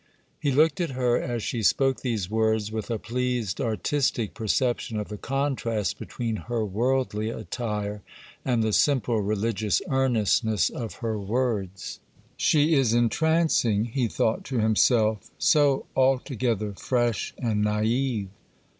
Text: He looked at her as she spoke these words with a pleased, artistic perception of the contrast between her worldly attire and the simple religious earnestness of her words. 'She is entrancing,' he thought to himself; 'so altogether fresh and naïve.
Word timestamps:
He 0.39 0.51
looked 0.51 0.81
at 0.81 0.93
her 0.97 1.21
as 1.21 1.43
she 1.43 1.61
spoke 1.61 2.01
these 2.01 2.27
words 2.27 2.71
with 2.71 2.89
a 2.89 2.97
pleased, 2.97 3.61
artistic 3.61 4.33
perception 4.33 4.97
of 4.99 5.09
the 5.09 5.17
contrast 5.19 5.99
between 5.99 6.37
her 6.37 6.65
worldly 6.65 7.29
attire 7.29 8.01
and 8.43 8.63
the 8.63 8.73
simple 8.73 9.21
religious 9.21 9.79
earnestness 9.91 10.71
of 10.71 10.95
her 11.05 11.19
words. 11.19 11.99
'She 12.35 12.73
is 12.73 12.95
entrancing,' 12.95 13.85
he 13.93 14.07
thought 14.07 14.43
to 14.45 14.57
himself; 14.57 15.29
'so 15.37 15.85
altogether 15.95 16.73
fresh 16.73 17.35
and 17.37 17.63
naïve. 17.63 18.29